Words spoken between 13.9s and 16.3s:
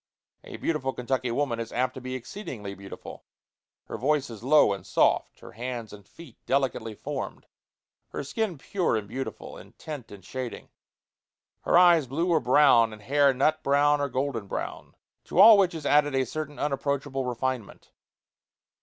or golden brown; to all which is added a